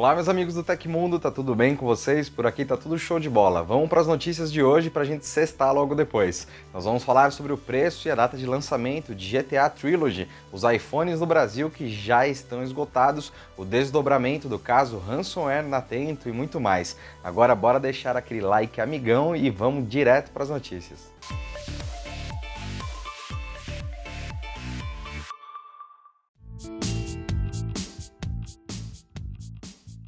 Olá, 0.00 0.14
meus 0.14 0.30
amigos 0.30 0.54
do 0.54 0.62
Tecmundo, 0.62 1.18
tá 1.18 1.30
tudo 1.30 1.54
bem 1.54 1.76
com 1.76 1.84
vocês? 1.84 2.26
Por 2.26 2.46
aqui 2.46 2.64
tá 2.64 2.74
tudo 2.74 2.98
show 2.98 3.20
de 3.20 3.28
bola. 3.28 3.62
Vamos 3.62 3.86
para 3.86 4.00
as 4.00 4.06
notícias 4.06 4.50
de 4.50 4.62
hoje 4.62 4.88
para 4.88 5.02
a 5.02 5.04
gente 5.04 5.26
cestar 5.26 5.74
logo 5.74 5.94
depois. 5.94 6.48
Nós 6.72 6.86
vamos 6.86 7.04
falar 7.04 7.32
sobre 7.32 7.52
o 7.52 7.58
preço 7.58 8.08
e 8.08 8.10
a 8.10 8.14
data 8.14 8.34
de 8.34 8.46
lançamento 8.46 9.14
de 9.14 9.28
GTA 9.28 9.68
Trilogy, 9.68 10.26
os 10.50 10.62
iPhones 10.62 11.20
no 11.20 11.26
Brasil 11.26 11.68
que 11.68 11.86
já 11.86 12.26
estão 12.26 12.62
esgotados, 12.62 13.30
o 13.58 13.64
desdobramento 13.66 14.48
do 14.48 14.58
caso 14.58 14.96
ransomware 14.96 15.68
na 15.68 15.82
Tento 15.82 16.30
e 16.30 16.32
muito 16.32 16.58
mais. 16.58 16.96
Agora 17.22 17.54
bora 17.54 17.78
deixar 17.78 18.16
aquele 18.16 18.40
like 18.40 18.80
amigão 18.80 19.36
e 19.36 19.50
vamos 19.50 19.86
direto 19.86 20.30
para 20.30 20.44
as 20.44 20.48
notícias. 20.48 21.12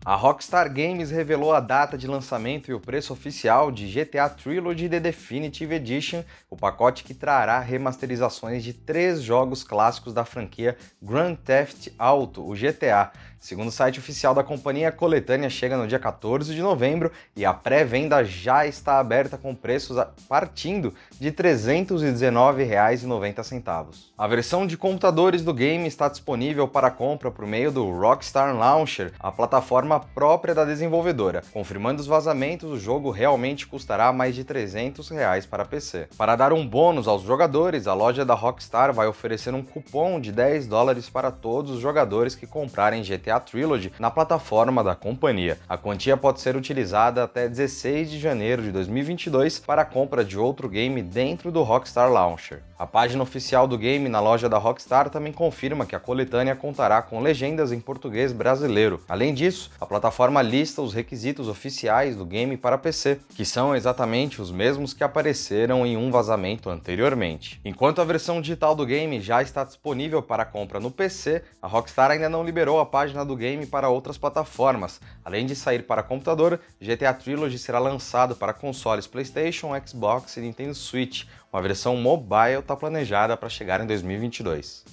A 0.05 0.17
Rockstar 0.17 0.69
Games 0.69 1.13
revelou 1.13 1.53
a 1.53 1.61
data 1.61 1.97
de 1.97 2.09
lançamento 2.09 2.69
e 2.69 2.75
o 2.75 2.81
preço 2.81 3.13
oficial 3.13 3.71
de 3.71 3.87
GTA 3.87 4.29
Trilogy 4.29 4.89
The 4.89 4.99
Definitive 4.99 5.77
Edition, 5.77 6.25
o 6.51 6.57
pacote 6.57 7.05
que 7.05 7.15
trará 7.15 7.61
remasterizações 7.61 8.65
de 8.65 8.73
três 8.73 9.23
jogos 9.23 9.63
clássicos 9.63 10.13
da 10.13 10.25
franquia 10.25 10.77
Grand 11.01 11.37
Theft 11.37 11.91
Auto, 11.97 12.45
o 12.45 12.53
GTA. 12.53 13.13
Segundo 13.43 13.69
o 13.71 13.73
site 13.73 13.99
oficial 13.99 14.37
da 14.37 14.45
companhia, 14.45 14.91
a 14.91 14.93
coletânea 14.93 15.51
chega 15.51 15.77
no 15.77 15.89
dia 15.89 15.99
14 15.99 16.55
de 16.55 16.63
novembro 16.63 17.11
e 17.35 17.45
a 17.45 17.53
pré-venda 17.53 18.23
já 18.23 18.69
está 18.69 19.01
aberta 19.01 19.37
com 19.37 19.53
preços 19.53 19.97
partindo 20.29 20.95
de 21.19 21.31
R$ 21.31 21.35
319,90. 21.35 23.87
A 24.17 24.29
versão 24.29 24.65
de 24.65 24.77
computadores 24.77 25.43
do 25.43 25.53
game 25.53 25.89
está 25.89 26.09
disponível 26.09 26.69
para 26.69 26.89
compra 26.89 27.33
por 27.33 27.45
meio 27.45 27.73
do 27.73 27.91
Rockstar 27.91 28.57
Launcher, 28.57 29.13
a 29.19 29.33
plataforma 29.33 29.99
própria 29.99 30.55
da 30.55 30.65
desenvolvedora. 30.65 31.43
Confirmando 31.53 32.01
os 32.01 32.07
vazamentos, 32.07 32.71
o 32.71 32.79
jogo 32.79 33.11
realmente 33.11 33.67
custará 33.67 34.13
mais 34.13 34.37
de 34.37 34.45
300 34.45 35.09
reais 35.09 35.47
para 35.47 35.65
PC. 35.65 36.07
Para 36.17 36.37
dar 36.37 36.53
um 36.53 36.65
bônus 36.65 37.09
aos 37.09 37.23
jogadores, 37.23 37.89
a 37.89 37.95
loja 37.95 38.25
da 38.25 38.35
Rockstar 38.35 38.93
vai 38.93 39.09
oferecer 39.09 39.53
um 39.53 39.65
cupom 39.65 40.21
de 40.21 40.31
10 40.31 40.69
dólares 40.69 41.11
para 41.11 41.33
todos 41.33 41.73
os 41.73 41.81
jogadores 41.81 42.37
que 42.37 42.47
comprarem 42.47 43.03
GTA 43.03 43.32
GTA 43.33 43.41
Trilogy 43.41 43.93
na 43.99 44.11
plataforma 44.11 44.85
da 44.85 44.95
companhia. 44.95 45.59
A 45.69 45.79
quantia 45.79 46.17
pode 46.17 46.41
ser 46.41 46.57
utilizada 46.57 47.25
até 47.25 47.49
16 47.49 48.11
de 48.11 48.19
janeiro 48.19 48.63
de 48.63 48.71
2022 48.71 49.59
para 49.61 49.83
a 49.83 49.87
compra 49.87 50.25
de 50.25 50.39
outro 50.39 50.69
game 50.69 51.03
dentro 51.03 51.51
do 51.51 51.63
Rockstar 51.63 52.11
Launcher. 52.11 52.63
A 52.83 52.87
página 52.87 53.23
oficial 53.23 53.69
do 53.69 53.79
game 53.79 54.09
na 54.09 54.19
loja 54.19 54.49
da 54.49 54.59
Rockstar 54.59 55.09
também 55.09 55.33
confirma 55.33 55.87
que 55.87 55.95
a 55.95 56.01
coletânea 56.01 56.57
contará 56.57 57.01
com 57.01 57.21
legendas 57.21 57.71
em 57.71 57.79
português 57.79 58.33
brasileiro. 58.33 59.01
Além 59.09 59.33
disso, 59.33 59.71
a 59.81 59.87
plataforma 59.87 60.43
lista 60.43 60.83
os 60.83 60.93
requisitos 60.93 61.47
oficiais 61.47 62.17
do 62.17 62.25
game 62.25 62.57
para 62.57 62.77
PC, 62.77 63.21
que 63.37 63.45
são 63.45 63.77
exatamente 63.77 64.43
os 64.43 64.51
mesmos 64.51 64.93
que 64.93 65.05
apareceram 65.05 65.87
em 65.87 65.97
um 65.97 66.11
vazamento 66.11 66.69
anteriormente. 66.69 67.61
Enquanto 67.65 68.01
a 68.01 68.05
versão 68.05 68.41
digital 68.41 68.75
do 68.75 68.85
game 68.85 69.21
já 69.21 69.41
está 69.41 69.63
disponível 69.63 70.21
para 70.21 70.45
compra 70.45 70.81
no 70.81 70.91
PC, 70.91 71.45
a 71.63 71.69
Rockstar 71.69 72.11
ainda 72.11 72.29
não 72.29 72.45
liberou 72.45 72.81
a 72.81 72.87
página 72.87 73.22
do 73.25 73.37
game 73.37 73.67
para 73.67 73.89
outras 73.89 74.19
plataformas. 74.19 75.01
Além 75.25 75.47
de 75.47 75.55
sair 75.55 75.83
para 75.83 76.03
computador, 76.03 76.61
GTA 76.81 77.15
Trilogy 77.15 77.59
será 77.59 77.79
lançado 77.79 78.37
para 78.37 78.53
consoles 78.53 79.07
PlayStation, 79.07 79.71
Xbox 79.87 80.37
e 80.37 80.41
Nintendo 80.41 80.75
Switch. 80.75 81.25
Uma 81.53 81.63
versão 81.63 81.97
mobile 81.97 82.61
está 82.61 82.75
planejada 82.75 83.37
para 83.37 83.49
chegar 83.49 83.81
em 83.81 83.87
2022. 83.87 84.85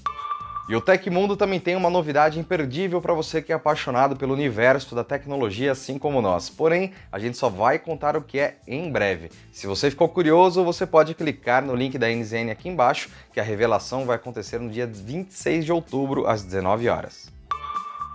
E 0.70 0.76
o 0.76 0.82
Tecmundo 0.82 1.36
também 1.36 1.60
tem 1.60 1.76
uma 1.76 1.90
novidade 1.90 2.40
imperdível 2.40 3.02
para 3.02 3.12
você 3.12 3.42
que 3.42 3.52
é 3.52 3.56
apaixonado 3.56 4.16
pelo 4.16 4.36
universo 4.36 4.94
da 4.94 5.04
tecnologia, 5.04 5.72
assim 5.72 5.98
como 5.98 6.22
nós. 6.22 6.48
Porém, 6.48 6.94
a 7.12 7.18
gente 7.18 7.40
só 7.40 7.50
vai 7.50 7.80
contar 7.80 8.16
o 8.16 8.22
que 8.22 8.38
é 8.38 8.58
em 8.68 8.92
breve. 8.92 9.32
Se 9.52 9.66
você 9.66 9.90
ficou 9.90 10.08
curioso, 10.08 10.64
você 10.64 10.86
pode 10.86 11.16
clicar 11.16 11.66
no 11.66 11.74
link 11.74 11.98
da 11.98 12.08
NZN 12.08 12.52
aqui 12.52 12.70
embaixo, 12.70 13.10
que 13.34 13.40
a 13.40 13.44
revelação 13.44 14.06
vai 14.06 14.18
acontecer 14.18 14.60
no 14.60 14.70
dia 14.70 14.86
26 14.86 15.66
de 15.66 15.72
outubro, 15.72 16.28
às 16.28 16.44
19 16.44 16.88
horas. 16.88 17.39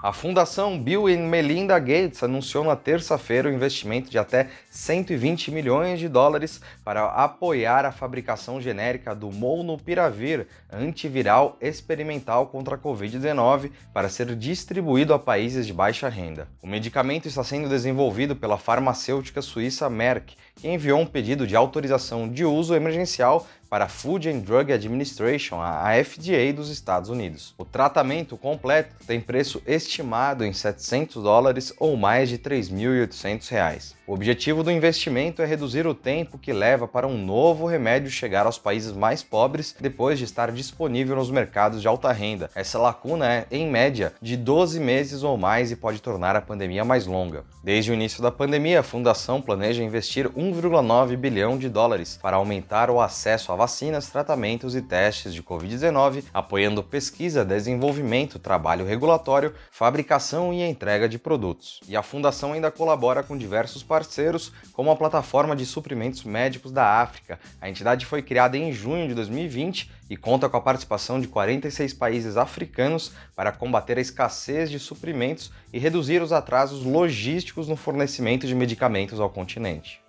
A 0.05 0.13
Fundação 0.13 0.79
Bill 0.79 1.09
e 1.09 1.17
Melinda 1.17 1.79
Gates 1.79 2.23
anunciou 2.23 2.63
na 2.63 2.77
terça-feira 2.77 3.49
o 3.49 3.53
investimento 3.55 4.11
de 4.11 4.19
até 4.19 4.51
120 4.71 5.51
milhões 5.51 5.99
de 5.99 6.11
dólares 6.11 6.61
para 6.85 7.07
apoiar 7.07 7.87
a 7.87 7.91
fabricação 7.91 8.61
genérica 8.61 9.15
do 9.15 9.33
Molnupiravir, 9.33 10.47
antiviral 10.71 11.57
experimental 11.59 12.49
contra 12.49 12.75
a 12.75 12.79
Covid-19, 12.79 13.71
para 13.95 14.11
ser 14.11 14.37
distribuído 14.37 15.15
a 15.15 15.19
países 15.19 15.67
de 15.67 15.73
baixa 15.73 16.07
renda. 16.11 16.49
O 16.63 16.67
medicamento 16.67 17.27
está 17.27 17.43
sendo 17.43 17.67
desenvolvido 17.67 18.37
pela 18.37 18.59
farmacêutica 18.59 19.41
suíça 19.41 19.89
Merck, 19.89 20.37
que 20.55 20.69
enviou 20.69 21.01
um 21.01 21.07
pedido 21.07 21.47
de 21.47 21.57
autorização 21.57 22.29
de 22.29 22.45
uso 22.45 22.75
emergencial 22.75 23.47
para 23.75 23.87
a 23.87 23.89
Food 23.89 24.29
and 24.29 24.39
Drug 24.39 24.73
Administration, 24.73 25.61
a 25.61 25.91
FDA 26.05 26.53
dos 26.55 26.71
Estados 26.71 27.11
Unidos. 27.11 27.57
O 27.59 27.65
tratamento 27.65 28.37
completo 28.37 28.95
tem 29.05 29.21
preço 29.21 29.61
estimado 29.67 30.45
em 30.45 30.53
700 30.53 31.21
dólares 31.21 31.75
ou 31.81 31.97
mais 31.97 32.29
de 32.29 32.39
3.800 32.39 33.49
reais. 33.49 33.97
O 34.07 34.13
objetivo 34.13 34.63
do 34.63 34.71
investimento 34.71 35.41
é 35.41 35.47
reduzir 35.47 35.87
o 35.87 35.95
tempo 35.95 36.37
que 36.37 36.53
leva 36.53 36.87
para 36.87 37.09
um 37.09 37.17
novo 37.17 37.65
remédio 37.65 38.11
chegar 38.11 38.45
aos 38.45 38.59
países 38.59 38.93
mais 38.93 39.23
pobres 39.23 39.75
depois 39.81 40.19
de 40.19 40.27
estar 40.27 40.53
disponível 40.53 41.17
nos 41.17 41.31
mercados 41.31 41.81
de 41.81 41.89
alta 41.89 42.13
renda. 42.13 42.51
Essa 42.55 42.79
lacuna 42.79 43.33
é, 43.33 43.47
em 43.51 43.67
média, 43.67 44.13
de 44.21 44.37
12 44.37 44.79
meses 44.79 45.23
ou 45.23 45.39
mais 45.39 45.71
e 45.71 45.77
pode 45.77 46.03
tornar 46.03 46.37
a 46.37 46.43
pandemia 46.43 46.85
mais 46.85 47.07
longa. 47.07 47.45
Desde 47.63 47.93
o 47.93 47.95
início 47.95 48.23
da 48.23 48.31
pandemia, 48.31 48.81
a 48.81 48.83
fundação 48.83 49.41
planeja 49.41 49.83
investir 49.83 50.29
1,9 50.29 51.17
bilhão 51.17 51.57
de 51.57 51.71
dólares 51.71 52.19
para 52.21 52.37
aumentar 52.37 52.91
o 52.91 53.01
acesso 53.01 53.53
a 53.53 53.57
vacinas, 53.57 54.11
tratamentos 54.11 54.77
e 54.77 54.83
testes 54.83 55.33
de 55.33 55.43
Covid-19, 55.43 56.25
apoiando 56.35 56.83
pesquisa, 56.83 57.43
desenvolvimento, 57.43 58.39
trabalho 58.39 58.85
regulatório, 58.85 59.55
fabricação 59.71 60.53
e 60.53 60.63
entrega 60.63 61.09
de 61.09 61.19
produtos. 61.19 61.81
E 61.89 61.97
a 61.97 62.03
fundação 62.03 62.53
ainda 62.53 62.71
colabora 62.71 63.23
com 63.23 63.35
diversos 63.35 63.83
parceiros, 63.94 64.53
como 64.72 64.91
a 64.91 64.97
plataforma 64.97 65.55
de 65.55 65.65
suprimentos 65.65 66.25
médicos 66.25 66.72
da 66.72 67.00
África. 67.00 67.38
A 67.60 67.71
entidade 67.71 68.05
foi 68.05 68.22
criada 68.22 68.59
em 68.59 68.72
junho 68.72 69.06
de 69.06 69.15
2020 69.15 69.88
e 70.10 70.16
conta 70.16 70.49
com 70.49 70.56
a 70.56 70.60
participação 70.60 71.21
de 71.21 71.28
46 71.28 71.94
países 71.94 72.37
africanos 72.37 73.12
para 73.37 73.53
combater 73.53 73.97
a 73.97 74.00
escassez 74.00 74.69
de 74.69 74.81
suprimentos 74.81 75.53
e 75.72 75.78
reduzir 75.78 76.21
os 76.21 76.32
atrasos 76.32 76.84
logísticos 76.84 77.69
no 77.69 77.77
fornecimento 77.77 78.49
de 78.49 78.55
medicamentos 78.56 79.21
ao 79.21 79.31
continente. 79.31 80.03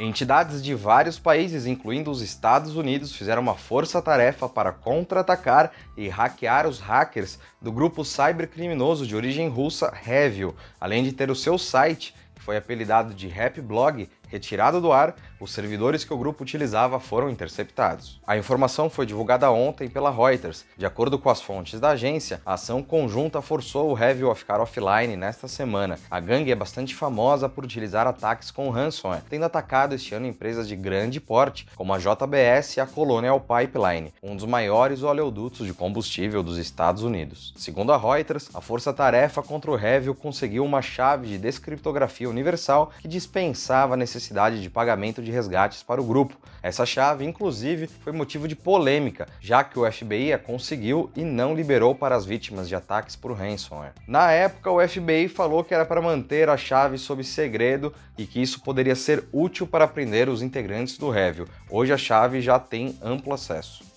Entidades 0.00 0.62
de 0.62 0.76
vários 0.76 1.18
países, 1.18 1.66
incluindo 1.66 2.08
os 2.08 2.22
Estados 2.22 2.76
Unidos, 2.76 3.16
fizeram 3.16 3.42
uma 3.42 3.56
força-tarefa 3.56 4.48
para 4.48 4.70
contra-atacar 4.70 5.72
e 5.96 6.08
hackear 6.08 6.68
os 6.68 6.78
hackers 6.78 7.36
do 7.60 7.72
grupo 7.72 8.04
cybercriminoso 8.04 9.04
de 9.04 9.16
origem 9.16 9.48
russa 9.48 9.92
Revil, 9.92 10.54
além 10.80 11.02
de 11.02 11.10
ter 11.10 11.32
o 11.32 11.34
seu 11.34 11.58
site, 11.58 12.14
foi 12.38 12.56
apelidado 12.56 13.14
de 13.14 13.28
Rap 13.28 13.60
Blog, 13.60 14.08
retirado 14.28 14.80
do 14.80 14.92
ar, 14.92 15.14
os 15.40 15.52
servidores 15.52 16.04
que 16.04 16.12
o 16.12 16.18
grupo 16.18 16.42
utilizava 16.42 16.98
foram 16.98 17.30
interceptados. 17.30 18.20
A 18.26 18.36
informação 18.36 18.90
foi 18.90 19.06
divulgada 19.06 19.50
ontem 19.50 19.88
pela 19.88 20.10
Reuters. 20.10 20.64
De 20.76 20.84
acordo 20.84 21.18
com 21.18 21.30
as 21.30 21.40
fontes 21.40 21.78
da 21.78 21.90
agência, 21.90 22.42
a 22.44 22.54
ação 22.54 22.82
conjunta 22.82 23.40
forçou 23.40 23.90
o 23.90 23.94
Revil 23.94 24.30
a 24.30 24.34
ficar 24.34 24.60
offline 24.60 25.16
nesta 25.16 25.46
semana. 25.46 25.98
A 26.10 26.20
gangue 26.20 26.50
é 26.50 26.54
bastante 26.54 26.94
famosa 26.94 27.48
por 27.48 27.64
utilizar 27.64 28.06
ataques 28.06 28.50
com 28.50 28.70
ransomware, 28.70 29.22
tendo 29.28 29.44
atacado 29.44 29.94
este 29.94 30.14
ano 30.14 30.26
empresas 30.26 30.66
de 30.66 30.76
grande 30.76 31.20
porte, 31.20 31.66
como 31.76 31.94
a 31.94 31.98
JBS 31.98 32.76
e 32.76 32.80
a 32.80 32.86
Colonial 32.86 33.40
Pipeline, 33.40 34.12
um 34.22 34.36
dos 34.36 34.44
maiores 34.44 35.02
oleodutos 35.02 35.66
de 35.66 35.72
combustível 35.72 36.42
dos 36.42 36.58
Estados 36.58 37.02
Unidos. 37.02 37.54
Segundo 37.56 37.92
a 37.92 37.96
Reuters, 37.96 38.50
a 38.54 38.60
força-tarefa 38.60 39.42
contra 39.42 39.70
o 39.70 39.76
Revil 39.76 40.14
conseguiu 40.14 40.64
uma 40.64 40.82
chave 40.82 41.28
de 41.28 41.38
descriptografia 41.38 42.28
universal 42.28 42.92
que 43.00 43.08
dispensava 43.08 43.96
necessidade 43.96 44.17
necessidade 44.18 44.60
de 44.60 44.68
pagamento 44.68 45.22
de 45.22 45.30
resgates 45.30 45.82
para 45.82 46.00
o 46.00 46.04
grupo. 46.04 46.36
Essa 46.60 46.84
chave, 46.84 47.24
inclusive, 47.24 47.86
foi 47.86 48.12
motivo 48.12 48.48
de 48.48 48.56
polêmica, 48.56 49.28
já 49.40 49.62
que 49.62 49.78
o 49.78 49.90
FBI 49.90 50.32
a 50.32 50.38
conseguiu 50.38 51.10
e 51.16 51.22
não 51.22 51.54
liberou 51.54 51.94
para 51.94 52.16
as 52.16 52.26
vítimas 52.26 52.68
de 52.68 52.74
ataques 52.74 53.14
por 53.14 53.32
ransomware. 53.32 53.92
Na 54.06 54.32
época, 54.32 54.70
o 54.70 54.86
FBI 54.86 55.28
falou 55.28 55.62
que 55.62 55.72
era 55.72 55.86
para 55.86 56.02
manter 56.02 56.48
a 56.48 56.56
chave 56.56 56.98
sob 56.98 57.22
segredo 57.22 57.94
e 58.18 58.26
que 58.26 58.42
isso 58.42 58.60
poderia 58.60 58.96
ser 58.96 59.24
útil 59.32 59.66
para 59.66 59.86
prender 59.86 60.28
os 60.28 60.42
integrantes 60.42 60.98
do 60.98 61.08
Revil. 61.08 61.46
Hoje 61.70 61.92
a 61.92 61.98
chave 61.98 62.40
já 62.40 62.58
tem 62.58 62.98
amplo 63.00 63.32
acesso. 63.32 63.88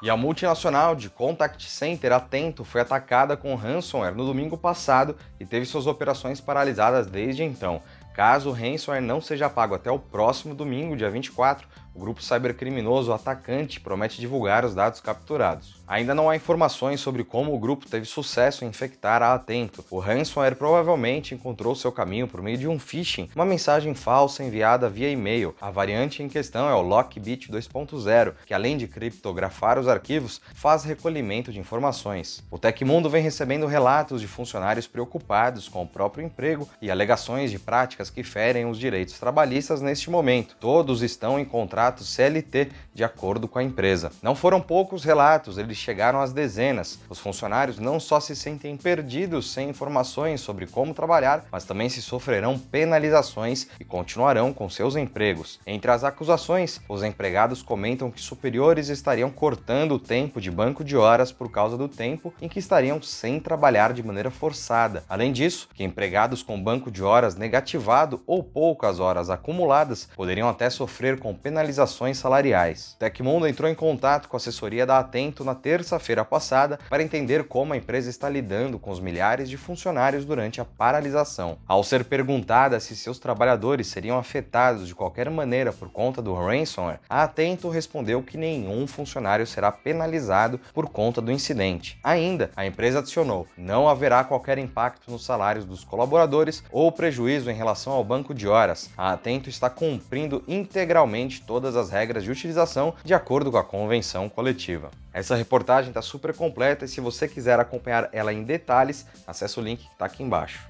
E 0.00 0.08
a 0.08 0.16
multinacional 0.16 0.94
de 0.94 1.10
contact 1.10 1.68
center 1.68 2.12
Atento 2.12 2.64
foi 2.64 2.80
atacada 2.80 3.36
com 3.36 3.56
ransomware 3.56 4.14
no 4.14 4.24
domingo 4.24 4.56
passado 4.56 5.16
e 5.40 5.44
teve 5.44 5.66
suas 5.66 5.88
operações 5.88 6.40
paralisadas 6.40 7.08
desde 7.08 7.42
então. 7.42 7.82
Caso 8.18 8.50
o 8.50 8.52
ransomware 8.52 9.00
não 9.00 9.20
seja 9.20 9.48
pago 9.48 9.76
até 9.76 9.92
o 9.92 9.98
próximo 10.00 10.52
domingo, 10.52 10.96
dia 10.96 11.08
24, 11.08 11.68
o 11.98 12.00
grupo 12.00 12.22
cybercriminoso 12.22 13.12
atacante 13.12 13.80
promete 13.80 14.20
divulgar 14.20 14.64
os 14.64 14.72
dados 14.72 15.00
capturados. 15.00 15.74
Ainda 15.84 16.14
não 16.14 16.30
há 16.30 16.36
informações 16.36 17.00
sobre 17.00 17.24
como 17.24 17.52
o 17.52 17.58
grupo 17.58 17.88
teve 17.88 18.06
sucesso 18.06 18.64
em 18.64 18.68
infectar 18.68 19.20
a 19.20 19.34
Atento. 19.34 19.84
O 19.90 19.98
ransomware 19.98 20.54
provavelmente 20.54 21.34
encontrou 21.34 21.74
seu 21.74 21.90
caminho 21.90 22.28
por 22.28 22.40
meio 22.40 22.56
de 22.56 22.68
um 22.68 22.78
phishing, 22.78 23.28
uma 23.34 23.44
mensagem 23.44 23.94
falsa 23.94 24.44
enviada 24.44 24.88
via 24.88 25.10
e-mail. 25.10 25.56
A 25.60 25.72
variante 25.72 26.22
em 26.22 26.28
questão 26.28 26.68
é 26.68 26.74
o 26.74 26.82
Lockbit 26.82 27.50
2.0, 27.50 28.34
que 28.46 28.54
além 28.54 28.76
de 28.76 28.86
criptografar 28.86 29.76
os 29.76 29.88
arquivos, 29.88 30.40
faz 30.54 30.84
recolhimento 30.84 31.50
de 31.50 31.58
informações. 31.58 32.44
O 32.48 32.58
Tecmundo 32.58 33.10
vem 33.10 33.24
recebendo 33.24 33.66
relatos 33.66 34.20
de 34.20 34.28
funcionários 34.28 34.86
preocupados 34.86 35.68
com 35.68 35.82
o 35.82 35.88
próprio 35.88 36.24
emprego 36.24 36.68
e 36.80 36.92
alegações 36.92 37.50
de 37.50 37.58
práticas 37.58 38.08
que 38.08 38.22
ferem 38.22 38.66
os 38.66 38.78
direitos 38.78 39.18
trabalhistas 39.18 39.80
neste 39.80 40.10
momento. 40.10 40.54
Todos 40.60 41.02
estão 41.02 41.40
em 41.40 41.44
contratos 41.88 42.14
CLT 42.14 42.68
de 42.94 43.04
acordo 43.04 43.46
com 43.46 43.58
a 43.58 43.62
empresa. 43.62 44.10
Não 44.22 44.34
foram 44.34 44.60
poucos 44.60 45.04
relatos, 45.04 45.56
eles 45.56 45.76
chegaram 45.76 46.20
às 46.20 46.32
dezenas. 46.32 46.98
Os 47.08 47.18
funcionários 47.18 47.78
não 47.78 48.00
só 48.00 48.18
se 48.18 48.34
sentem 48.34 48.76
perdidos 48.76 49.52
sem 49.52 49.68
informações 49.68 50.40
sobre 50.40 50.66
como 50.66 50.92
trabalhar, 50.92 51.44
mas 51.50 51.64
também 51.64 51.88
se 51.88 52.02
sofrerão 52.02 52.58
penalizações 52.58 53.68
e 53.78 53.84
continuarão 53.84 54.52
com 54.52 54.68
seus 54.68 54.96
empregos. 54.96 55.60
Entre 55.66 55.90
as 55.90 56.02
acusações, 56.02 56.80
os 56.88 57.04
empregados 57.04 57.62
comentam 57.62 58.10
que 58.10 58.20
superiores 58.20 58.88
estariam 58.88 59.30
cortando 59.30 59.92
o 59.92 60.00
tempo 60.00 60.40
de 60.40 60.50
banco 60.50 60.82
de 60.82 60.96
horas 60.96 61.30
por 61.30 61.50
causa 61.50 61.76
do 61.76 61.88
tempo 61.88 62.34
em 62.42 62.48
que 62.48 62.58
estariam 62.58 63.00
sem 63.00 63.38
trabalhar 63.38 63.92
de 63.92 64.02
maneira 64.02 64.30
forçada. 64.30 65.04
Além 65.08 65.32
disso, 65.32 65.68
que 65.72 65.84
empregados 65.84 66.42
com 66.42 66.60
banco 66.60 66.90
de 66.90 67.02
horas 67.02 67.36
negativado 67.36 68.20
ou 68.26 68.42
poucas 68.42 68.98
horas 68.98 69.30
acumuladas 69.30 70.08
poderiam 70.16 70.48
até 70.48 70.68
sofrer 70.68 71.20
com 71.20 71.32
penalizações 71.32 71.67
salariais. 72.14 72.96
Tecmundo 72.98 73.46
entrou 73.46 73.70
em 73.70 73.74
contato 73.74 74.28
com 74.28 74.36
a 74.36 74.38
assessoria 74.38 74.86
da 74.86 74.98
Atento 74.98 75.44
na 75.44 75.54
terça-feira 75.54 76.24
passada 76.24 76.78
para 76.88 77.02
entender 77.02 77.44
como 77.44 77.72
a 77.72 77.76
empresa 77.76 78.10
está 78.10 78.28
lidando 78.28 78.78
com 78.78 78.90
os 78.90 79.00
milhares 79.00 79.48
de 79.48 79.56
funcionários 79.56 80.24
durante 80.24 80.60
a 80.60 80.64
paralisação. 80.64 81.58
Ao 81.66 81.84
ser 81.84 82.04
perguntada 82.04 82.80
se 82.80 82.96
seus 82.96 83.18
trabalhadores 83.18 83.86
seriam 83.86 84.18
afetados 84.18 84.86
de 84.86 84.94
qualquer 84.94 85.30
maneira 85.30 85.72
por 85.72 85.90
conta 85.90 86.22
do 86.22 86.34
ransomware, 86.34 87.00
a 87.08 87.22
Atento 87.22 87.68
respondeu 87.68 88.22
que 88.22 88.36
nenhum 88.36 88.86
funcionário 88.86 89.46
será 89.46 89.70
penalizado 89.70 90.60
por 90.72 90.88
conta 90.88 91.20
do 91.20 91.32
incidente. 91.32 91.98
Ainda, 92.02 92.50
a 92.56 92.66
empresa 92.66 93.00
adicionou: 93.00 93.46
não 93.56 93.88
haverá 93.88 94.24
qualquer 94.24 94.58
impacto 94.58 95.10
nos 95.10 95.24
salários 95.24 95.64
dos 95.64 95.84
colaboradores 95.84 96.62
ou 96.70 96.90
prejuízo 96.90 97.50
em 97.50 97.54
relação 97.54 97.92
ao 97.92 98.04
banco 98.04 98.34
de 98.34 98.48
horas. 98.48 98.90
A 98.96 99.12
Atento 99.12 99.48
está 99.48 99.68
cumprindo 99.68 100.42
integralmente 100.46 101.42
todas 101.58 101.74
as 101.74 101.90
regras 101.90 102.22
de 102.22 102.30
utilização 102.30 102.94
de 103.04 103.12
acordo 103.12 103.50
com 103.50 103.58
a 103.58 103.64
convenção 103.64 104.28
coletiva. 104.28 104.92
Essa 105.12 105.34
reportagem 105.34 105.90
está 105.90 106.00
super 106.00 106.32
completa 106.32 106.84
e 106.84 106.88
se 106.88 107.00
você 107.00 107.26
quiser 107.26 107.58
acompanhar 107.58 108.08
ela 108.12 108.32
em 108.32 108.44
detalhes, 108.44 109.04
acesse 109.26 109.58
o 109.58 109.62
link 109.62 109.84
que 109.84 109.90
está 109.90 110.04
aqui 110.04 110.22
embaixo. 110.22 110.60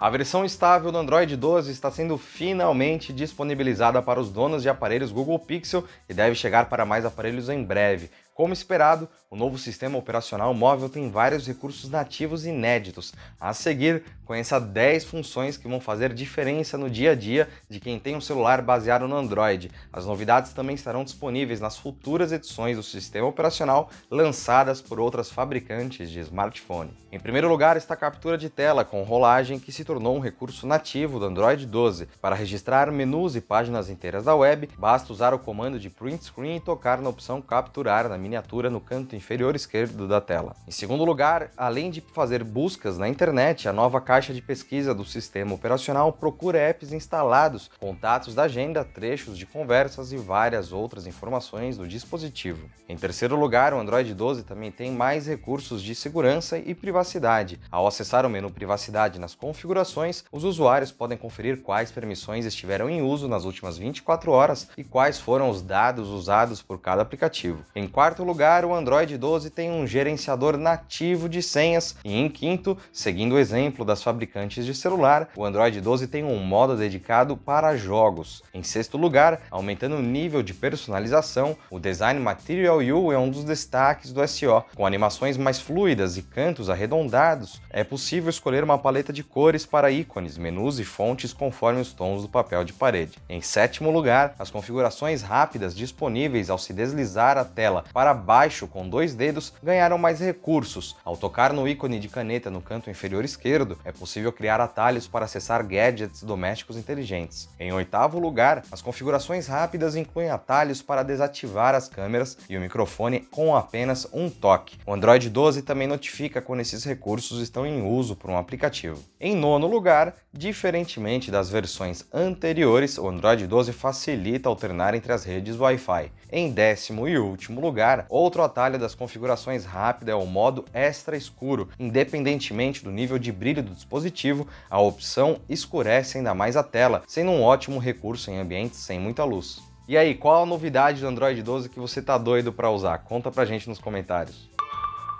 A 0.00 0.10
versão 0.10 0.44
estável 0.44 0.90
do 0.90 0.98
Android 0.98 1.36
12 1.36 1.70
está 1.70 1.92
sendo 1.92 2.18
finalmente 2.18 3.12
disponibilizada 3.12 4.02
para 4.02 4.18
os 4.18 4.32
donos 4.32 4.62
de 4.62 4.68
aparelhos 4.68 5.12
Google 5.12 5.38
Pixel 5.38 5.84
e 6.08 6.14
deve 6.14 6.34
chegar 6.34 6.68
para 6.68 6.84
mais 6.84 7.04
aparelhos 7.04 7.48
em 7.48 7.62
breve. 7.62 8.10
Como 8.40 8.54
esperado, 8.54 9.06
o 9.28 9.36
novo 9.36 9.58
sistema 9.58 9.98
operacional 9.98 10.54
móvel 10.54 10.88
tem 10.88 11.10
vários 11.10 11.46
recursos 11.46 11.90
nativos 11.90 12.46
inéditos. 12.46 13.12
A 13.38 13.52
seguir, 13.52 14.02
conheça 14.24 14.58
10 14.58 15.04
funções 15.04 15.58
que 15.58 15.68
vão 15.68 15.78
fazer 15.78 16.14
diferença 16.14 16.78
no 16.78 16.88
dia 16.88 17.10
a 17.10 17.14
dia 17.14 17.50
de 17.68 17.78
quem 17.78 17.98
tem 17.98 18.16
um 18.16 18.20
celular 18.20 18.62
baseado 18.62 19.06
no 19.06 19.14
Android. 19.14 19.70
As 19.92 20.06
novidades 20.06 20.54
também 20.54 20.74
estarão 20.74 21.04
disponíveis 21.04 21.60
nas 21.60 21.76
futuras 21.76 22.32
edições 22.32 22.78
do 22.78 22.82
sistema 22.82 23.26
operacional 23.26 23.90
lançadas 24.10 24.80
por 24.80 24.98
outras 24.98 25.30
fabricantes 25.30 26.10
de 26.10 26.20
smartphone. 26.20 26.96
Em 27.12 27.20
primeiro 27.20 27.48
lugar 27.48 27.76
está 27.76 27.92
a 27.92 27.96
captura 27.96 28.38
de 28.38 28.48
tela 28.48 28.86
com 28.86 29.02
rolagem 29.02 29.58
que 29.58 29.70
se 29.70 29.84
tornou 29.84 30.16
um 30.16 30.20
recurso 30.20 30.66
nativo 30.66 31.18
do 31.18 31.26
Android 31.26 31.66
12. 31.66 32.06
Para 32.22 32.36
registrar 32.36 32.90
menus 32.90 33.36
e 33.36 33.40
páginas 33.40 33.90
inteiras 33.90 34.24
da 34.24 34.34
web, 34.34 34.70
basta 34.78 35.12
usar 35.12 35.34
o 35.34 35.38
comando 35.38 35.78
de 35.78 35.90
print 35.90 36.24
screen 36.24 36.56
e 36.56 36.60
tocar 36.60 37.02
na 37.02 37.10
opção 37.10 37.42
capturar 37.42 38.08
na 38.08 38.16
miniatura 38.30 38.70
no 38.70 38.80
canto 38.80 39.16
inferior 39.16 39.56
esquerdo 39.56 40.06
da 40.06 40.20
tela. 40.20 40.54
Em 40.68 40.70
segundo 40.70 41.04
lugar, 41.04 41.50
além 41.56 41.90
de 41.90 42.00
fazer 42.00 42.44
buscas 42.44 42.96
na 42.96 43.08
internet, 43.08 43.68
a 43.68 43.72
nova 43.72 44.00
caixa 44.00 44.32
de 44.32 44.40
pesquisa 44.40 44.94
do 44.94 45.04
sistema 45.04 45.52
operacional 45.52 46.12
procura 46.12 46.58
apps 46.58 46.92
instalados, 46.92 47.68
contatos 47.80 48.32
da 48.32 48.44
agenda, 48.44 48.84
trechos 48.84 49.36
de 49.36 49.46
conversas 49.46 50.12
e 50.12 50.16
várias 50.16 50.72
outras 50.72 51.08
informações 51.08 51.76
do 51.76 51.88
dispositivo. 51.88 52.70
Em 52.88 52.96
terceiro 52.96 53.34
lugar, 53.34 53.74
o 53.74 53.80
Android 53.80 54.14
12 54.14 54.44
também 54.44 54.70
tem 54.70 54.92
mais 54.92 55.26
recursos 55.26 55.82
de 55.82 55.94
segurança 55.94 56.56
e 56.56 56.72
privacidade. 56.72 57.58
Ao 57.70 57.86
acessar 57.86 58.24
o 58.24 58.30
menu 58.30 58.50
Privacidade 58.50 59.18
nas 59.18 59.34
configurações, 59.34 60.24
os 60.30 60.44
usuários 60.44 60.92
podem 60.92 61.18
conferir 61.18 61.62
quais 61.62 61.90
permissões 61.90 62.44
estiveram 62.44 62.88
em 62.88 63.02
uso 63.02 63.26
nas 63.26 63.44
últimas 63.44 63.76
24 63.78 64.30
horas 64.30 64.68
e 64.76 64.84
quais 64.84 65.18
foram 65.18 65.48
os 65.48 65.62
dados 65.62 66.08
usados 66.08 66.62
por 66.62 66.78
cada 66.78 67.02
aplicativo. 67.02 67.64
Em 67.74 67.88
quarto 67.88 68.09
quarto 68.10 68.24
lugar, 68.24 68.64
o 68.64 68.74
Android 68.74 69.16
12 69.16 69.50
tem 69.50 69.70
um 69.70 69.86
gerenciador 69.86 70.56
nativo 70.56 71.28
de 71.28 71.40
senhas. 71.40 71.94
E 72.04 72.16
em 72.16 72.28
quinto, 72.28 72.76
seguindo 72.92 73.36
o 73.36 73.38
exemplo 73.38 73.84
das 73.84 74.02
fabricantes 74.02 74.66
de 74.66 74.74
celular, 74.74 75.28
o 75.36 75.44
Android 75.44 75.80
12 75.80 76.08
tem 76.08 76.24
um 76.24 76.38
modo 76.38 76.76
dedicado 76.76 77.36
para 77.36 77.76
jogos. 77.76 78.42
Em 78.52 78.64
sexto 78.64 78.98
lugar, 78.98 79.42
aumentando 79.48 79.94
o 79.94 80.02
nível 80.02 80.42
de 80.42 80.52
personalização, 80.52 81.56
o 81.70 81.78
design 81.78 82.18
Material 82.18 82.78
U 82.78 83.12
é 83.12 83.18
um 83.18 83.30
dos 83.30 83.44
destaques 83.44 84.12
do 84.12 84.26
SO. 84.26 84.64
Com 84.74 84.84
animações 84.84 85.36
mais 85.36 85.60
fluidas 85.60 86.16
e 86.16 86.22
cantos 86.22 86.68
arredondados, 86.68 87.62
é 87.70 87.84
possível 87.84 88.28
escolher 88.28 88.64
uma 88.64 88.76
paleta 88.76 89.12
de 89.12 89.22
cores 89.22 89.64
para 89.64 89.92
ícones, 89.92 90.36
menus 90.36 90.80
e 90.80 90.84
fontes 90.84 91.32
conforme 91.32 91.80
os 91.80 91.92
tons 91.92 92.22
do 92.22 92.28
papel 92.28 92.64
de 92.64 92.72
parede. 92.72 93.18
Em 93.28 93.40
sétimo 93.40 93.88
lugar, 93.88 94.34
as 94.36 94.50
configurações 94.50 95.22
rápidas 95.22 95.76
disponíveis 95.76 96.50
ao 96.50 96.58
se 96.58 96.72
deslizar 96.72 97.38
a 97.38 97.44
tela 97.44 97.84
para 98.00 98.14
baixo 98.14 98.66
com 98.66 98.88
dois 98.88 99.14
dedos 99.14 99.52
ganharam 99.62 99.98
mais 99.98 100.20
recursos. 100.20 100.96
Ao 101.04 101.18
tocar 101.18 101.52
no 101.52 101.68
ícone 101.68 102.00
de 102.00 102.08
caneta 102.08 102.50
no 102.50 102.62
canto 102.62 102.88
inferior 102.88 103.26
esquerdo, 103.26 103.76
é 103.84 103.92
possível 103.92 104.32
criar 104.32 104.58
atalhos 104.58 105.06
para 105.06 105.26
acessar 105.26 105.62
gadgets 105.66 106.22
domésticos 106.22 106.78
inteligentes. 106.78 107.50
Em 107.60 107.74
oitavo 107.74 108.18
lugar, 108.18 108.62
as 108.72 108.80
configurações 108.80 109.46
rápidas 109.46 109.96
incluem 109.96 110.30
atalhos 110.30 110.80
para 110.80 111.02
desativar 111.02 111.74
as 111.74 111.90
câmeras 111.90 112.38
e 112.48 112.56
o 112.56 112.60
microfone 112.62 113.20
com 113.20 113.54
apenas 113.54 114.08
um 114.14 114.30
toque. 114.30 114.78
O 114.86 114.94
Android 114.94 115.28
12 115.28 115.60
também 115.60 115.86
notifica 115.86 116.40
quando 116.40 116.60
esses 116.60 116.82
recursos 116.84 117.42
estão 117.42 117.66
em 117.66 117.82
uso 117.82 118.16
por 118.16 118.30
um 118.30 118.38
aplicativo. 118.38 118.98
Em 119.20 119.36
nono 119.36 119.66
lugar, 119.66 120.14
diferentemente 120.32 121.30
das 121.30 121.50
versões 121.50 122.02
anteriores, 122.14 122.96
o 122.96 123.06
Android 123.06 123.46
12 123.46 123.74
facilita 123.74 124.48
alternar 124.48 124.94
entre 124.94 125.12
as 125.12 125.22
redes 125.22 125.60
Wi-Fi. 125.60 126.10
Em 126.32 126.50
décimo 126.50 127.08
e 127.08 127.18
último 127.18 127.60
lugar, 127.60 127.89
outro 128.08 128.42
atalho 128.42 128.78
das 128.78 128.94
configurações 128.94 129.64
rápidas 129.64 130.12
é 130.12 130.16
o 130.16 130.26
modo 130.26 130.64
extra 130.72 131.16
escuro. 131.16 131.68
Independentemente 131.78 132.84
do 132.84 132.90
nível 132.90 133.18
de 133.18 133.32
brilho 133.32 133.62
do 133.62 133.74
dispositivo, 133.74 134.46
a 134.68 134.80
opção 134.80 135.40
escurece 135.48 136.18
ainda 136.18 136.34
mais 136.34 136.56
a 136.56 136.62
tela, 136.62 137.02
sendo 137.06 137.30
um 137.30 137.42
ótimo 137.42 137.78
recurso 137.78 138.30
em 138.30 138.38
ambientes 138.38 138.78
sem 138.80 138.98
muita 138.98 139.24
luz. 139.24 139.62
E 139.88 139.96
aí, 139.96 140.14
qual 140.14 140.42
a 140.42 140.46
novidade 140.46 141.00
do 141.00 141.08
Android 141.08 141.42
12 141.42 141.68
que 141.68 141.80
você 141.80 142.00
tá 142.00 142.16
doido 142.16 142.52
para 142.52 142.70
usar? 142.70 142.98
Conta 142.98 143.30
pra 143.30 143.44
gente 143.44 143.68
nos 143.68 143.80
comentários. 143.80 144.48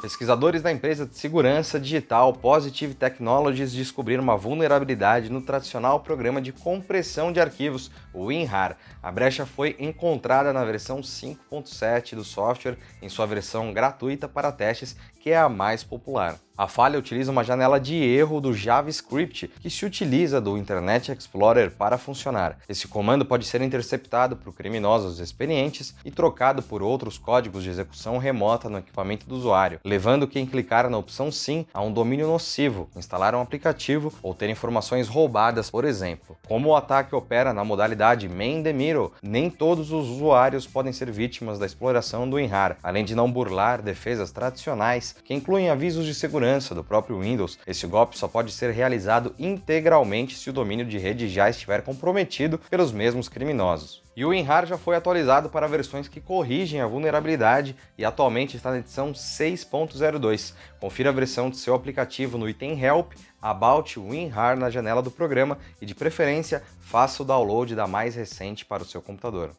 Pesquisadores 0.01 0.63
da 0.63 0.73
empresa 0.73 1.05
de 1.05 1.15
segurança 1.15 1.79
digital 1.79 2.33
Positive 2.33 2.95
Technologies 2.95 3.71
descobriram 3.71 4.23
uma 4.23 4.35
vulnerabilidade 4.35 5.31
no 5.31 5.43
tradicional 5.43 6.01
programa 6.01 6.41
de 6.41 6.53
compressão 6.53 7.31
de 7.31 7.39
arquivos, 7.39 7.91
o 8.15 8.25
WinRAR. 8.25 8.79
A 9.03 9.13
brecha 9.13 9.45
foi 9.45 9.77
encontrada 9.79 10.55
na 10.55 10.65
versão 10.65 11.03
5.7 11.03 12.15
do 12.15 12.25
software, 12.25 12.79
em 13.03 13.11
sua 13.11 13.27
versão 13.27 13.75
gratuita 13.75 14.27
para 14.27 14.51
testes, 14.51 14.97
que 15.21 15.31
é 15.31 15.37
a 15.37 15.51
mais 15.51 15.85
popular. 15.85 16.39
A 16.61 16.69
falha 16.69 16.99
utiliza 16.99 17.33
uma 17.33 17.43
janela 17.43 17.81
de 17.81 17.95
erro 17.95 18.39
do 18.39 18.53
JavaScript 18.53 19.51
que 19.63 19.71
se 19.71 19.87
utiliza 19.87 20.43
do 20.43 20.59
Internet 20.59 21.11
Explorer 21.11 21.71
para 21.71 21.97
funcionar. 21.97 22.59
Esse 22.69 22.87
comando 22.87 23.25
pode 23.25 23.47
ser 23.47 23.63
interceptado 23.63 24.37
por 24.37 24.53
criminosos 24.53 25.21
experientes 25.21 25.95
e 26.05 26.11
trocado 26.11 26.63
por 26.63 26.83
outros 26.83 27.17
códigos 27.17 27.65
de 27.65 27.71
execução 27.71 28.19
remota 28.19 28.69
no 28.69 28.77
equipamento 28.77 29.27
do 29.27 29.37
usuário, 29.37 29.81
levando 29.83 30.29
quem 30.29 30.45
clicar 30.45 30.91
na 30.91 30.99
opção 30.99 31.33
Sim 31.33 31.65
a 31.73 31.81
um 31.81 31.91
domínio 31.91 32.27
nocivo, 32.27 32.91
instalar 32.95 33.35
um 33.35 33.41
aplicativo 33.41 34.13
ou 34.23 34.35
ter 34.35 34.51
informações 34.51 35.09
roubadas, 35.09 35.71
por 35.71 35.87
exemplo. 35.87 36.37
Como 36.47 36.69
o 36.69 36.77
ataque 36.77 37.15
opera 37.15 37.55
na 37.55 37.65
modalidade 37.65 38.29
Man 38.29 38.63
the 38.63 38.75
Middle, 38.75 39.15
nem 39.23 39.49
todos 39.49 39.93
os 39.93 40.11
usuários 40.11 40.67
podem 40.67 40.93
ser 40.93 41.11
vítimas 41.11 41.59
da 41.59 41.65
exploração 41.65 42.29
do 42.29 42.37
WinRAR, 42.37 42.77
além 42.83 43.03
de 43.03 43.15
não 43.15 43.33
burlar 43.33 43.81
defesas 43.81 44.31
tradicionais 44.31 45.17
que 45.25 45.33
incluem 45.33 45.71
avisos 45.71 46.05
de 46.05 46.15
segurança 46.15 46.50
do 46.59 46.83
próprio 46.83 47.21
Windows. 47.21 47.59
Esse 47.67 47.87
golpe 47.87 48.19
só 48.19 48.27
pode 48.27 48.53
ser 48.53 48.73
realizado 48.73 49.35
integralmente 49.39 50.37
se 50.37 50.51
o 50.51 50.53
domínio 50.53 50.85
de 50.85 50.99
rede 50.99 51.29
já 51.29 51.49
estiver 51.49 51.83
comprometido 51.83 52.59
pelos 52.69 52.91
mesmos 52.91 53.29
criminosos. 53.29 54.03
E 54.17 54.25
o 54.25 54.31
WinRAR 54.31 54.67
já 54.67 54.77
foi 54.77 54.97
atualizado 54.97 55.49
para 55.49 55.69
versões 55.69 56.09
que 56.09 56.21
corrigem 56.21 56.81
a 56.81 56.87
vulnerabilidade 56.87 57.77
e 57.97 58.05
atualmente 58.05 58.57
está 58.57 58.71
na 58.71 58.79
edição 58.79 59.13
6.02. 59.13 60.53
Confira 60.81 61.11
a 61.11 61.13
versão 61.13 61.49
do 61.49 61.57
seu 61.57 61.75
aplicativo 61.75 62.37
no 62.37 62.49
item 62.49 62.79
Help, 62.83 63.13
About 63.41 63.99
WinRAR 63.99 64.59
na 64.59 64.69
janela 64.69 65.01
do 65.01 65.11
programa 65.11 65.57
e, 65.81 65.87
de 65.87 65.95
preferência, 65.95 66.63
faça 66.81 67.23
o 67.23 67.27
download 67.27 67.75
da 67.75 67.87
mais 67.87 68.15
recente 68.15 68.65
para 68.65 68.83
o 68.83 68.87
seu 68.87 69.01
computador. 69.01 69.53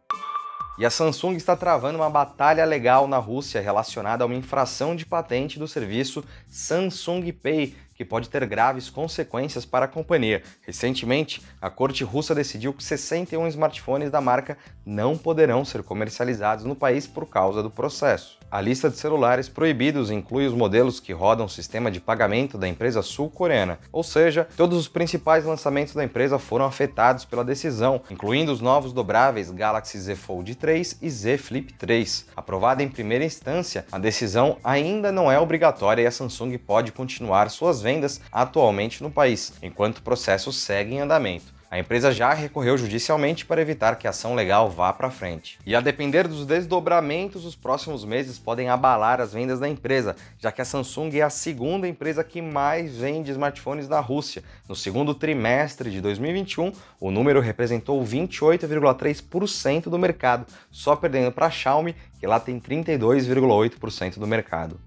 E 0.78 0.86
a 0.86 0.90
Samsung 0.90 1.36
está 1.36 1.56
travando 1.56 1.98
uma 1.98 2.10
batalha 2.10 2.64
legal 2.64 3.08
na 3.08 3.18
Rússia 3.18 3.62
relacionada 3.62 4.24
a 4.24 4.26
uma 4.26 4.36
infração 4.36 4.96
de 4.96 5.06
patente 5.06 5.60
do 5.60 5.68
serviço 5.68 6.24
Samsung 6.52 7.32
Pay, 7.32 7.74
que 8.02 8.06
pode 8.06 8.30
ter 8.30 8.46
graves 8.48 8.90
consequências 8.90 9.64
para 9.64 9.86
a 9.86 9.88
companhia. 9.88 10.42
Recentemente, 10.64 11.40
a 11.62 11.70
corte 11.70 12.04
russa 12.04 12.34
decidiu 12.34 12.74
que 12.74 12.84
61 12.84 13.48
smartphones 13.48 14.10
da 14.10 14.20
marca 14.20 14.58
não 14.84 15.16
poderão 15.16 15.64
ser 15.64 15.84
comercializados 15.84 16.66
no 16.66 16.76
país 16.76 17.06
por 17.06 17.28
causa 17.28 17.62
do 17.62 17.70
processo. 17.70 18.40
A 18.50 18.60
lista 18.60 18.90
de 18.90 18.98
celulares 18.98 19.48
proibidos 19.48 20.10
inclui 20.12 20.46
os 20.48 20.54
modelos 20.54 21.00
que 21.00 21.14
rodam 21.14 21.46
o 21.46 21.50
sistema 21.50 21.92
de 21.92 22.02
pagamento 22.02 22.58
da 22.58 22.68
empresa 22.68 23.02
sul-coreana, 23.04 23.80
ou 23.92 24.04
seja, 24.04 24.48
todos 24.58 24.78
os 24.78 24.88
principais 24.88 25.46
lançamentos 25.46 25.94
da 25.94 26.04
empresa 26.04 26.40
foram 26.40 26.66
afetados 26.66 27.24
pela 27.24 27.46
decisão, 27.46 28.02
incluindo 28.10 28.52
os 28.52 28.60
novos 28.60 28.92
dobráveis 28.92 29.52
Galaxy 29.52 30.00
Z 30.00 30.16
Fold 30.16 30.56
3 30.56 30.98
e 31.02 31.10
Z 31.10 31.38
Flip 31.38 31.72
3. 31.74 32.26
Aprovada 32.36 32.82
em 32.82 32.90
primeira 32.90 33.24
instância, 33.24 33.86
a 33.92 34.00
decisão 34.00 34.58
ainda 34.64 35.12
não 35.12 35.32
é 35.32 35.40
obrigatória 35.40 36.02
e 36.02 36.08
a 36.08 36.12
Samsung 36.12 36.41
pode 36.58 36.92
continuar 36.92 37.50
suas 37.50 37.82
vendas 37.82 38.22
atualmente 38.32 39.04
no 39.04 39.12
país, 39.12 39.54
enquanto 39.62 39.98
o 39.98 40.04
processo 40.04 40.52
segue 40.52 40.96
em 40.96 41.00
andamento. 41.00 41.62
A 41.72 41.80
empresa 41.80 42.12
já 42.12 42.34
recorreu 42.34 42.78
judicialmente 42.78 43.46
para 43.46 43.62
evitar 43.62 43.96
que 43.96 44.06
a 44.06 44.10
ação 44.10 44.36
legal 44.36 44.70
vá 44.70 44.92
para 44.92 45.10
frente. 45.10 45.58
E 45.66 45.74
a 45.74 45.80
depender 45.80 46.28
dos 46.28 46.46
desdobramentos, 46.46 47.46
os 47.46 47.56
próximos 47.56 48.04
meses 48.04 48.38
podem 48.38 48.68
abalar 48.68 49.22
as 49.22 49.32
vendas 49.32 49.58
da 49.58 49.70
empresa, 49.70 50.18
já 50.38 50.52
que 50.52 50.62
a 50.62 50.66
Samsung 50.66 51.18
é 51.18 51.22
a 51.22 51.30
segunda 51.30 51.88
empresa 51.88 52.26
que 52.26 52.42
mais 52.42 52.98
vende 52.98 53.32
smartphones 53.32 53.88
na 53.88 54.02
Rússia. 54.02 54.44
No 54.68 54.76
segundo 54.76 55.16
trimestre 55.16 55.90
de 55.90 56.02
2021, 56.02 56.74
o 57.00 57.10
número 57.10 57.40
representou 57.40 58.04
28,3% 58.04 59.84
do 59.84 59.98
mercado, 59.98 60.46
só 60.70 60.98
perdendo 60.98 61.32
para 61.32 61.46
a 61.46 61.50
Xiaomi, 61.50 61.96
que 62.20 62.28
lá 62.28 62.38
tem 62.38 62.60
32,8% 62.60 64.20
do 64.20 64.28
mercado. 64.28 64.78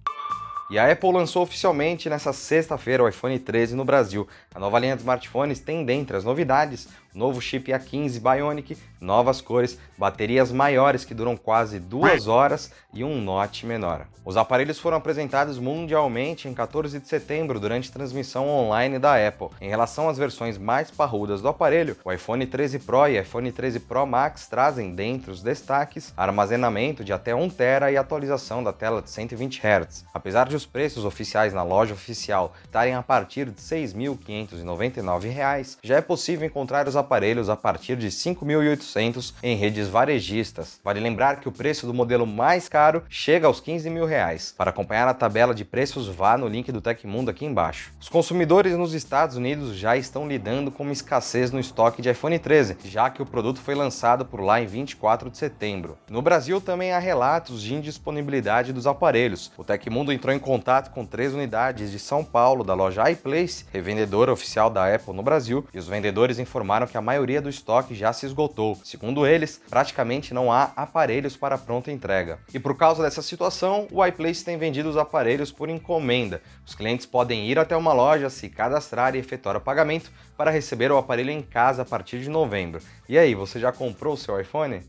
E 0.71 0.79
a 0.79 0.91
Apple 0.91 1.13
lançou 1.13 1.43
oficialmente 1.43 2.09
nesta 2.09 2.33
sexta-feira 2.33 3.03
o 3.03 3.09
iPhone 3.09 3.39
13 3.39 3.77
no 3.77 3.85
Brasil. 3.85 4.27
A 4.55 4.59
nova 4.59 4.79
linha 4.79 4.97
de 4.97 5.03
smartphones 5.03 5.61
tem 5.61 5.85
dentre 5.85 6.17
as 6.17 6.25
novidades 6.25 6.89
novo 7.15 7.41
chip 7.41 7.71
A15 7.71 8.21
Bionic, 8.21 8.77
novas 9.01 9.41
cores, 9.41 9.79
baterias 9.97 10.51
maiores 10.51 11.05
que 11.05 11.15
duram 11.15 11.37
quase 11.37 11.79
duas 11.79 12.27
horas 12.27 12.73
e 12.93 13.05
um 13.05 13.21
note 13.21 13.65
menor. 13.67 14.07
Os 14.25 14.37
aparelhos 14.39 14.79
foram 14.79 14.97
apresentados 14.97 15.59
mundialmente 15.59 16.49
em 16.49 16.55
14 16.55 16.99
de 16.99 17.07
setembro 17.07 17.61
durante 17.61 17.93
transmissão 17.93 18.49
online 18.49 18.99
da 18.99 19.15
Apple. 19.15 19.49
Em 19.61 19.69
relação 19.69 20.09
às 20.09 20.17
versões 20.17 20.57
mais 20.57 20.91
parrudas 20.91 21.43
do 21.43 21.49
aparelho, 21.49 21.97
o 22.03 22.11
iPhone 22.11 22.47
13 22.47 22.79
Pro 22.79 23.07
e 23.07 23.21
iPhone 23.21 23.53
13 23.53 23.81
Pro 23.81 24.07
Max 24.07 24.47
trazem 24.47 24.95
dentre 24.95 25.31
os 25.31 25.43
destaques 25.43 26.13
armazenamento 26.17 27.05
de 27.05 27.13
até 27.13 27.35
1 27.35 27.51
TB 27.51 27.93
e 27.93 27.97
atualização 27.99 28.65
da 28.65 28.73
tela 28.73 29.03
de 29.03 29.11
120 29.11 29.61
Hz. 29.61 30.07
Apesar 30.15 30.49
de 30.49 30.57
os 30.57 30.65
preços 30.65 31.05
oficiais 31.05 31.53
na 31.53 31.63
loja 31.63 31.93
oficial 31.93 32.55
estarem 32.65 32.95
a 32.95 33.03
partir 33.03 33.51
de 33.51 33.61
R$ 33.61 33.87
6.599, 33.87 35.77
já 35.83 35.97
é 35.97 36.01
possível 36.01 36.47
encontrar 36.47 36.89
os 36.89 36.97
aparelhos 37.05 37.49
a 37.49 37.57
partir 37.57 37.97
de 37.97 38.09
5.800 38.09 39.35
em 39.43 39.57
redes 39.57 39.89
varejistas. 39.89 40.81
Vale 40.83 41.01
lembrar 41.01 41.41
que 41.41 41.49
o 41.49 41.53
preço 41.53 41.87
do 41.87 41.95
modelo 41.95 42.27
mais 42.27 42.69
caro 42.69 43.03
chega 43.09 43.47
aos 43.47 43.61
15 43.61 43.89
mil 43.91 44.07
reais. 44.07 44.55
Para 44.57 44.71
acompanhar 44.71 45.07
a 45.07 45.15
tabela 45.15 45.55
de 45.55 45.65
preços, 45.65 46.09
vá 46.09 46.37
no 46.37 46.49
link 46.49 46.73
do 46.73 46.81
Tecmundo 46.81 47.31
aqui 47.31 47.45
embaixo. 47.45 47.93
Os 48.01 48.09
consumidores 48.09 48.77
nos 48.77 48.95
Estados 48.95 49.37
Unidos 49.37 49.77
já 49.77 49.97
estão 49.97 50.27
lidando 50.27 50.71
com 50.71 50.83
uma 50.83 50.93
escassez 50.93 51.51
no 51.51 51.61
estoque 51.61 52.01
de 52.01 52.11
iPhone 52.11 52.39
13, 52.39 52.79
já 52.85 53.11
que 53.11 53.23
o 53.23 53.27
produto 53.27 53.61
foi 53.61 53.75
lançado 53.75 54.25
por 54.25 54.41
lá 54.41 54.61
em 54.61 54.67
24 54.67 55.31
de 55.31 55.37
setembro. 55.37 55.99
No 56.09 56.23
Brasil 56.23 56.61
também 56.61 56.93
há 56.93 56.99
relatos 56.99 57.63
de 57.63 57.75
indisponibilidade 57.75 58.73
dos 58.73 58.87
aparelhos. 58.87 59.53
O 59.57 59.65
Tecmundo 59.65 60.13
entrou 60.13 60.35
em 60.35 60.39
contato 60.39 60.91
com 60.91 61.05
três 61.05 61.35
unidades 61.35 61.91
de 61.91 61.99
São 61.99 62.25
Paulo 62.25 62.65
da 62.65 62.75
loja 62.75 63.11
iPlace, 63.11 63.67
revendedora 63.73 64.33
oficial 64.33 64.71
da 64.71 64.95
Apple 64.95 65.15
no 65.15 65.23
Brasil, 65.23 65.67
e 65.73 65.79
os 65.79 65.89
vendedores 65.89 66.39
informaram 66.39 66.87
que 66.87 66.94
que 66.95 66.99
a 66.99 67.03
maioria 67.03 67.43
do 67.43 67.49
estoque 67.49 67.93
já 67.93 68.13
se 68.13 68.25
esgotou. 68.25 68.79
Segundo 68.85 69.27
eles, 69.27 69.61
praticamente 69.69 70.33
não 70.33 70.53
há 70.53 70.71
aparelhos 70.77 71.37
para 71.37 71.59
pronta 71.59 71.91
entrega. 71.91 72.39
E 72.55 72.59
por 72.61 72.77
causa 72.77 73.03
dessa 73.03 73.21
situação, 73.21 73.89
o 73.91 74.07
iPlace 74.07 74.45
tem 74.45 74.57
vendido 74.57 74.89
os 74.89 74.97
aparelhos 74.97 75.51
por 75.51 75.69
encomenda. 75.69 76.41
Os 76.65 76.73
clientes 76.73 77.05
podem 77.05 77.49
ir 77.49 77.59
até 77.59 77.77
uma 77.77 77.93
loja, 77.93 78.31
se 78.31 78.49
cadastrar 78.49 79.17
e 79.17 79.19
efetuar 79.19 79.57
o 79.57 79.61
pagamento 79.61 80.13
para 80.37 80.53
receber 80.53 80.93
o 80.93 80.97
aparelho 80.97 81.31
em 81.31 81.43
casa 81.43 81.83
a 81.83 81.85
partir 81.85 82.21
de 82.21 82.31
novembro. 82.31 82.81
E 83.09 83.19
aí, 83.19 83.35
você 83.35 83.59
já 83.59 83.73
comprou 83.73 84.15
o 84.15 84.17
seu 84.17 84.41
iPhone? 84.41 84.81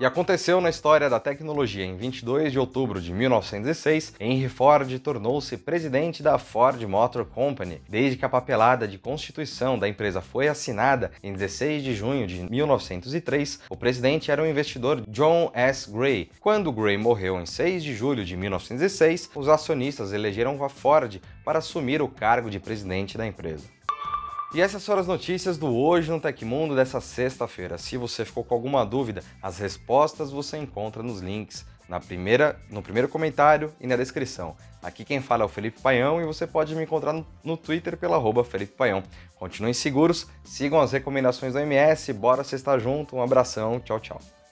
E 0.00 0.06
aconteceu 0.06 0.60
na 0.60 0.70
história 0.70 1.08
da 1.08 1.20
tecnologia. 1.20 1.84
Em 1.84 1.96
22 1.96 2.50
de 2.50 2.58
outubro 2.58 3.00
de 3.00 3.12
1906, 3.12 4.14
Henry 4.18 4.48
Ford 4.48 4.98
tornou-se 4.98 5.56
presidente 5.56 6.22
da 6.22 6.38
Ford 6.38 6.82
Motor 6.82 7.24
Company. 7.24 7.80
Desde 7.88 8.16
que 8.16 8.24
a 8.24 8.28
papelada 8.28 8.88
de 8.88 8.98
constituição 8.98 9.78
da 9.78 9.88
empresa 9.88 10.20
foi 10.20 10.48
assinada 10.48 11.12
em 11.22 11.32
16 11.32 11.84
de 11.84 11.94
junho 11.94 12.26
de 12.26 12.50
1903, 12.50 13.60
o 13.70 13.76
presidente 13.76 14.30
era 14.30 14.42
o 14.42 14.46
investidor 14.46 15.02
John 15.06 15.52
S. 15.54 15.88
Gray. 15.90 16.30
Quando 16.40 16.72
Gray 16.72 16.96
morreu 16.96 17.40
em 17.40 17.46
6 17.46 17.84
de 17.84 17.94
julho 17.94 18.24
de 18.24 18.36
1906, 18.36 19.30
os 19.34 19.48
acionistas 19.48 20.12
elegeram 20.12 20.62
a 20.64 20.68
Ford 20.68 21.20
para 21.44 21.58
assumir 21.58 22.02
o 22.02 22.08
cargo 22.08 22.50
de 22.50 22.58
presidente 22.58 23.16
da 23.16 23.26
empresa. 23.26 23.81
E 24.54 24.60
essas 24.60 24.84
foram 24.84 25.00
as 25.00 25.06
notícias 25.06 25.56
do 25.56 25.74
Hoje 25.74 26.10
no 26.10 26.20
Tecmundo 26.20 26.76
dessa 26.76 27.00
sexta-feira. 27.00 27.78
Se 27.78 27.96
você 27.96 28.22
ficou 28.22 28.44
com 28.44 28.54
alguma 28.54 28.84
dúvida, 28.84 29.24
as 29.40 29.58
respostas 29.58 30.30
você 30.30 30.58
encontra 30.58 31.02
nos 31.02 31.20
links 31.20 31.64
na 31.88 31.98
primeira, 31.98 32.60
no 32.68 32.82
primeiro 32.82 33.08
comentário 33.08 33.72
e 33.80 33.86
na 33.86 33.96
descrição. 33.96 34.54
Aqui 34.82 35.06
quem 35.06 35.22
fala 35.22 35.42
é 35.42 35.46
o 35.46 35.48
Felipe 35.48 35.80
Paião 35.80 36.20
e 36.20 36.26
você 36.26 36.46
pode 36.46 36.74
me 36.74 36.82
encontrar 36.82 37.14
no, 37.42 37.56
Twitter 37.56 37.96
pela 37.96 38.16
arroba 38.16 38.44
Felipe 38.44 38.74
Paião. 38.74 39.02
Continuem 39.36 39.72
seguros, 39.72 40.26
sigam 40.44 40.82
as 40.82 40.92
recomendações 40.92 41.54
do 41.54 41.58
MS, 41.58 42.12
bora 42.12 42.44
sexta 42.44 42.78
junto, 42.78 43.16
um 43.16 43.22
abração, 43.22 43.80
tchau, 43.80 44.00
tchau. 44.00 44.20